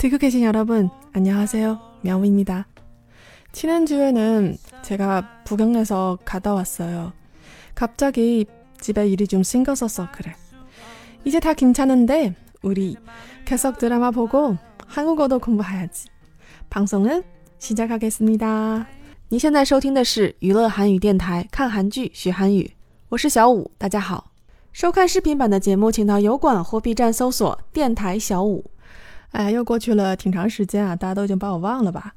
[0.00, 1.78] 듣고 계신 여러분, 안녕하세요.
[2.02, 2.66] 명우입니다.
[3.52, 7.12] 지난주에는 제가 부경에서 갔다 왔어요.
[7.74, 8.46] 갑자기
[8.80, 10.34] 집에 일이 좀 생겼어서 그래.
[11.24, 12.96] 이제 다 괜찮은데 우리
[13.44, 14.56] 계속 드라마 보고
[14.86, 16.08] 한국어도 공부해야지.
[16.68, 17.22] 방송은
[17.58, 18.86] 시작하겠습니다.
[19.28, 22.70] 你现在收听的是娱乐韩语电台，看韩剧学韩语。
[23.08, 24.30] 我是小五，大家好。
[24.72, 28.69] 收看视频版的节目，请到油管或 B 站搜索“电台小五”。
[29.31, 32.13] 哎，又过去了挺长时间啊，大家都已经把我忘了吧？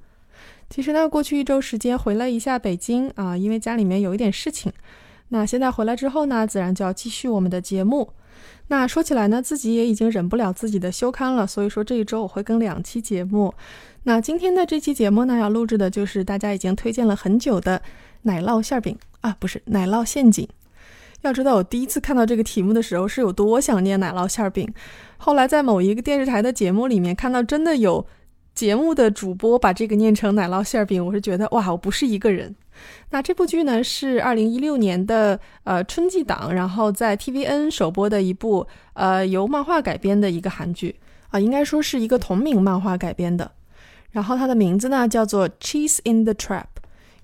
[0.69, 4.73] 其实呢，过去一周时间回了一下北京啊，因为家里面有一点事情。
[5.29, 8.11] 那现在回来之后呢，自然就要继续我们的节目。
[8.69, 13.55] 那说起来呢，自己也已经忍不了自己的休刊了，所以说这一周我会更两期节目。
[14.05, 17.81] 那今天的这期节目呢，要录制的就是大家已经推荐了很久的
[18.23, 20.49] 奶酪馅饼啊，不是奶酪陷阱。
[21.25, 24.73] 要知道我第一次看到这个题目的时候是有多想念奶酪馅饼，
[25.17, 28.07] 后来在某一个电视台的节目里面看到真的有。
[28.55, 32.55] 节目的主播把这个念成奶酪馅饼，我是觉得哇，我不是一个人。
[33.11, 40.95] 那这部剧呢是二零一六年的呃春季档，然后在 TVN 首播的一部呃由漫画改编的一个韩剧
[41.31, 43.51] 啊，应该说是一个同名漫画改编的。
[44.13, 46.63] 然后它的名字呢叫做《Cheese in the Trap》。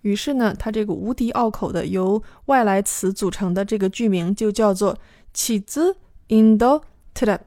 [0.03, 4.95] 于是呢，它这个无敌拗口的由外来词组成的这个剧名就叫做
[5.35, 5.95] 《Cheese
[6.29, 6.83] in the
[7.15, 7.39] Trap》。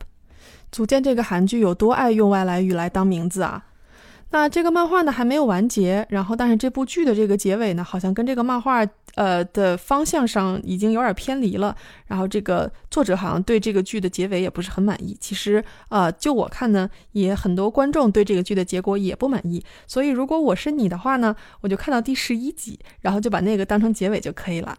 [0.71, 3.65] 足见这个韩剧有多爱用外来语来当名字啊！
[4.33, 11.75] 那这个漫画呢还没有完结，然后但是这部剧的这个结尾呢，好像跟这个漫画呃的方向上已经有点偏离了。
[12.07, 15.15] 然后这个作者好像对这个剧的结尾也不是很满意。
[15.21, 19.63] 其实呃，就我看呢，也很多观众对这个剧的结果也不满意。
[19.85, 24.75] 所以如果我是你的话呢，我就看到第十一集，然后就把那个当成结尾就可以了。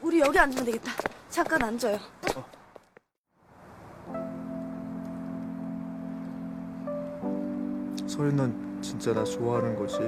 [0.00, 0.90] 우리 여기 앉으면 되겠다.
[1.28, 1.98] 잠깐 앉아요.
[8.06, 9.98] 서린 넌 진짜 나 좋아하는 거지?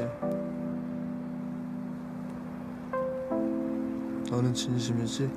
[4.31, 5.31] 너는 진심이지?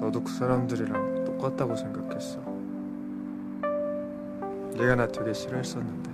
[0.00, 2.40] 너도 그 사람들이랑 똑같다고 생각했어.
[4.76, 6.08] 얘가 나 되게 싫어했었는데.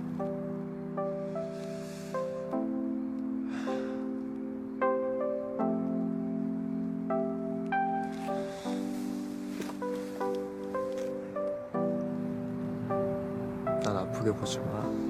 [13.83, 15.04] 난 아프게 보지 마.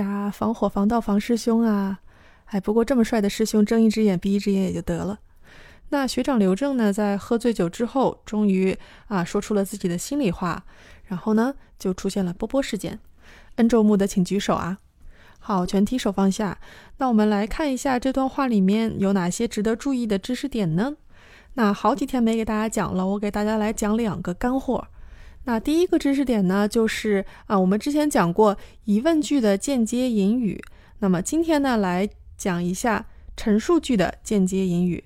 [0.00, 2.00] 呀防火防盗防师兄啊！
[2.46, 5.20] 哎，不过这么帅的师兄，睁一只眼闭一只眼也就得了。
[5.90, 8.76] 那学长刘正呢，在喝醉酒之后，终于
[9.08, 10.64] 啊说出了自己的心里话，
[11.04, 12.98] 然后呢，就出现了波波事件。
[13.56, 14.78] 恩周木的，请举手啊！
[15.38, 16.58] 好，全体手放下。
[16.98, 20.94] 那我们来看一下这段话里面有哪些值得注意的知识点呢？
[21.54, 24.86] 那好几天没给大家讲了，我给大家来讲两个干货。
[25.44, 30.62] 那第一个知识点呢，就是啊，我们之前讲过疑问句的间接引语。
[30.98, 33.06] 那么今天呢，来讲一下
[33.36, 35.02] 陈述句的间接引语。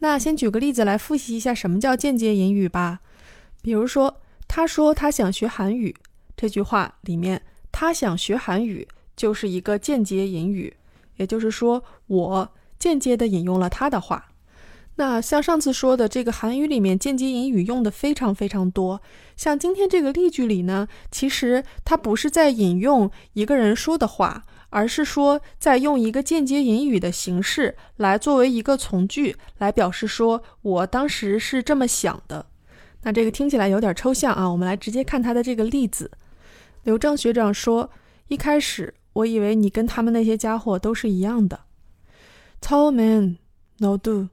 [0.00, 3.00] 那先举个例子来复习一下什么叫间接引语吧。
[3.62, 5.96] 比如说，他说他想学韩语，
[6.36, 7.40] 这句话里面
[7.72, 8.86] “他想学韩语”
[9.16, 10.76] 就是一个间接引语，
[11.16, 14.26] 也就是说，我间接的引用了他的话。
[14.95, 19.01] 那像上次说的，这个韩语里面间接引语用的非常非常多。
[19.37, 32.47] 像今天这个例句里呢，其实它不是在引用一个人说的话，而是说在用一个间接引语的形式来作为一个从句，来表示说我当时是这么想的。
[33.03, 36.11] 那这个听起来有点抽象啊，我们来直接看他的这个例子。
[36.83, 41.61] 刘正学长说：“一开始我以为你跟他们那些家伙都是一样的。”
[42.61, 44.27] 처음엔너도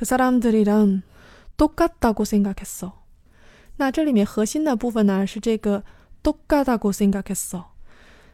[0.00, 2.92] 그사람들이랑똑같다고생각했어
[3.76, 5.82] 那这里面核心的部分呢是这个
[6.22, 7.64] 똑같다고생각했어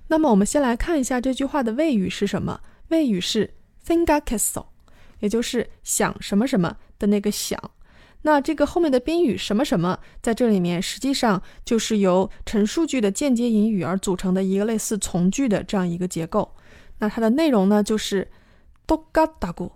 [0.09, 2.61] 那么我们先来看一下这句话的谓语是什么？
[2.89, 3.55] 谓语是
[3.87, 4.67] 생각했어
[5.21, 7.71] 也就是想什么什么的那个想。
[8.23, 16.55] 那这个后面的宾语什么什么，在这里面实际上就是由陈述句的间接引语而组成的一个类似从句的这样一个结构。
[16.99, 18.31] 那它的内容呢就是
[18.87, 19.73] 똑같다고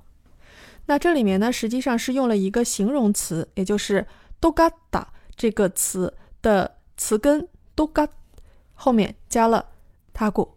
[0.85, 4.05] 那这里面呢，实际上是用了一个形容词，也就是
[4.39, 5.05] dogata
[5.35, 8.07] 这个词的词根 doga
[8.73, 9.65] 后面加了
[10.13, 10.49] “taku”。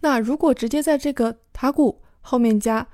[0.00, 2.86] 那如果直接在这个 “taku” 后面加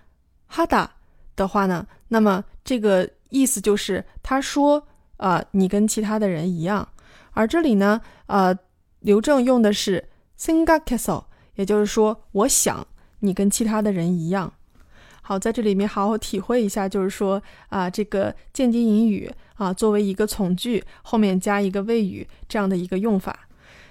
[0.51, 0.89] “hada”
[1.37, 6.89] 的话呢，那么这个意思就是他说：“啊，你跟其他的人一样。”
[7.33, 8.55] 而这里呢，啊，
[9.01, 10.09] 刘正用的是
[10.39, 11.25] “singakaso”，
[11.55, 12.87] 也就是说，我想
[13.21, 14.53] 你跟其他的人一样。
[15.29, 23.39] 好，在这里面好好体会一下，就是说啊，这个间接引语啊，作为一个从句后面加一个谓语这样的一个用法。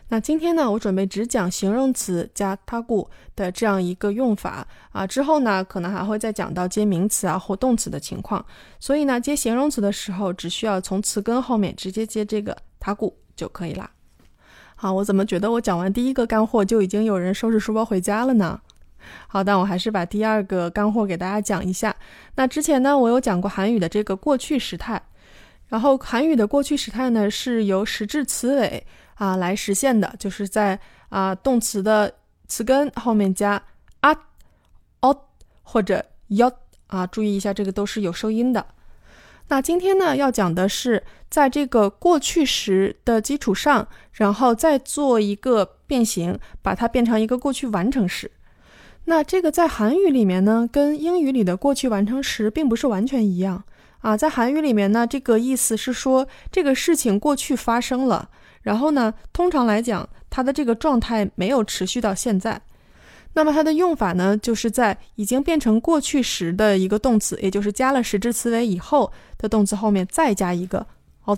[0.08, 8.44] 那今天呢，我准备只讲形容词加他故的这样一个用法啊，之后呢，可能还会再讲到接名词啊或动词的情况。
[8.80, 13.92] 所以呢，接形容词的时候，只需要从词根后面直接接这个他故就可以啦。
[14.76, 18.60] 好，我怎么觉得我讲完第一个干货就已经有人收拾书包回家了呢？
[19.28, 21.96] 好，但我还是把第二个干货给大家讲一下。
[22.36, 25.02] 那之前呢，我有讲过韩语的这个过去时态，
[25.68, 28.86] 然后韩语的过去时态呢是由实质词尾
[29.16, 30.80] 啊来实现的，就是在
[31.10, 32.14] 啊动词的
[32.48, 33.62] 词根后面加
[34.02, 34.14] 啊、
[35.02, 35.18] 哦
[35.64, 36.52] 或者여
[36.88, 38.66] 啊，注意一下，这个都是有收音的。
[39.50, 48.32] 那今天呢要讲的是，在这个过去时的基础上，然后再做一个变形，把它变成一个过去完成时。
[49.10, 53.64] 那这个在韩语里面呢，跟英语里的过去完成时并不是完全一样
[54.00, 54.18] 啊。
[54.18, 58.30] 在韩语里面呢，这个意思是说这个事情过去发生了，
[58.64, 62.62] 然后呢，通常来讲，它的这个状态没有持续到现在。
[63.32, 70.86] 那么它的用法呢，就是在已经变成过去时的一个动词，也就是加了实质词尾以后的动词后面再加一个
[71.24, 71.38] 哦。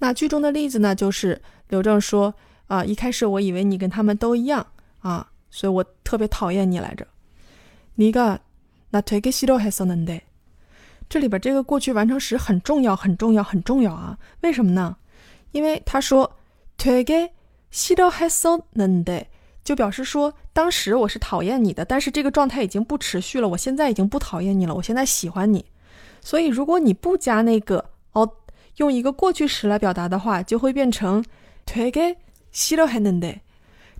[0.00, 2.34] 那句中的例子呢，就是刘正说
[2.66, 4.66] 啊，一开始我以为你跟他们都一样
[4.98, 5.26] 啊。
[5.53, 7.05] 所以我特别讨厌你来着。
[7.95, 8.39] 你个
[8.91, 10.21] 那되게싫어했었는 데，
[11.09, 14.17] 这里边这个过去完成时很重要，很重要，很重要啊！
[14.41, 14.95] 为什么呢？
[15.51, 16.37] 因为他说
[16.77, 19.25] 되게싫어했었는 데，
[19.63, 25.65] 就表示说当时我是讨厌你的，但是这个状态已经不持续了，我现在已经不讨厌你了，我现在喜欢你。
[26.21, 28.29] 所以如果你不加那个哦，
[28.77, 31.23] 用一个过去时来表达的话，就会变成
[31.65, 33.39] 되게싫어했는 데。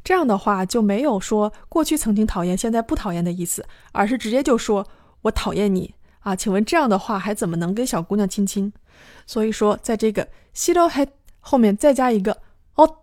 [0.05, 4.87] 这样的话就没有说过去曾经讨厌，现在不讨厌的意思，而是直接就说
[5.23, 6.37] “我讨厌你”啊？
[6.37, 8.71] 请问这样的话还怎么能跟小姑娘亲亲？
[9.27, 11.09] 所以说，在这个 “sido het”
[11.41, 12.39] 后面再加一个
[12.77, 12.95] “ot”，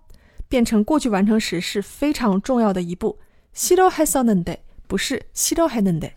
[0.47, 3.17] 变成过去完成时是非常重要的一步。
[3.55, 6.11] “sido het sonnde” 不是 “sido het nnde”。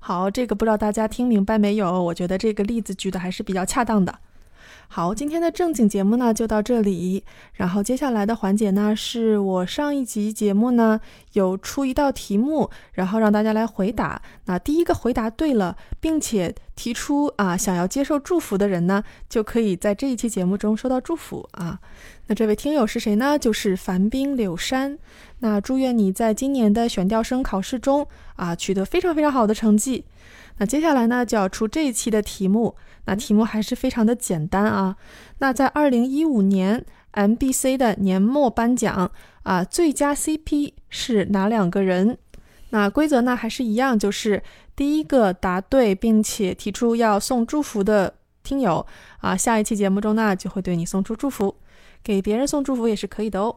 [0.00, 2.02] 好，这个不知道大家听明白没有？
[2.02, 4.18] 我觉得这个例子举的还是比较恰当的。
[4.88, 7.24] 好，今天的正经节目呢就到这里。
[7.54, 11.00] 然后接下来的环节呢，是我上一集节目呢
[11.32, 14.20] 有出一道题目，然后让大家来回答。
[14.44, 21.80] 那第一个回答对了，并且提出啊想要接受祝福的人呢，就可以在这一期节目中收到祝福啊。
[22.26, 23.38] 那这位听友是谁呢？
[23.38, 24.98] 就是樊冰柳山。
[25.40, 30.04] 那祝愿你在今年的选调生考试中啊取得非常非常好的成绩。
[30.58, 32.76] 那接下来呢就要出这一期的题目。
[33.06, 34.96] 那题目还是非常的简单啊。
[35.38, 39.10] 那在二零一五年 MBC 的年末颁奖
[39.42, 42.16] 啊，最佳 CP 是哪两个人？
[42.70, 44.42] 那规则呢还是一样，就是
[44.74, 48.84] 第一个答对并且提出要送祝福的听友
[49.18, 51.54] 啊，下一期节目中呢就会对你送出祝福，
[52.02, 53.56] 给别人送祝福也是可以的哦。